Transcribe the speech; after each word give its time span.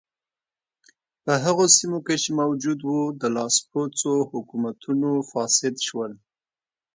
په 1.23 1.33
هغو 1.43 1.65
سیمو 1.77 1.99
کې 2.05 2.15
چې 2.23 2.29
موجود 2.41 2.79
و 2.83 2.93
د 3.21 3.23
لاسپوڅو 3.35 4.13
حکومتونو 4.31 5.11
فاسد 5.31 5.75
شول. 5.87 6.11